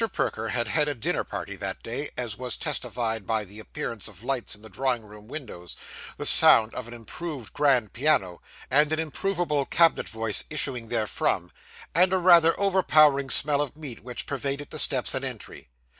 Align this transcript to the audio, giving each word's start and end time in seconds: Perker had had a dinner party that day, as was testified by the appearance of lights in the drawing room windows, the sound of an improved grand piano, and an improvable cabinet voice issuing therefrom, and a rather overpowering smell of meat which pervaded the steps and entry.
Perker 0.13 0.49
had 0.49 0.67
had 0.67 0.87
a 0.87 0.95
dinner 0.95 1.23
party 1.23 1.55
that 1.57 1.83
day, 1.83 2.09
as 2.17 2.35
was 2.35 2.57
testified 2.57 3.27
by 3.27 3.43
the 3.43 3.59
appearance 3.59 4.07
of 4.07 4.23
lights 4.23 4.55
in 4.55 4.63
the 4.63 4.67
drawing 4.67 5.05
room 5.05 5.27
windows, 5.27 5.75
the 6.17 6.25
sound 6.25 6.73
of 6.73 6.87
an 6.87 6.93
improved 6.95 7.53
grand 7.53 7.93
piano, 7.93 8.41
and 8.71 8.91
an 8.91 8.97
improvable 8.99 9.63
cabinet 9.67 10.09
voice 10.09 10.43
issuing 10.49 10.87
therefrom, 10.89 11.51
and 11.93 12.13
a 12.13 12.17
rather 12.17 12.59
overpowering 12.59 13.29
smell 13.29 13.61
of 13.61 13.77
meat 13.77 13.99
which 14.03 14.25
pervaded 14.25 14.71
the 14.71 14.79
steps 14.79 15.13
and 15.13 15.23
entry. 15.23 15.69